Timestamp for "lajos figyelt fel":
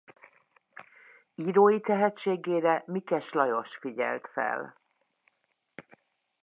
3.31-4.77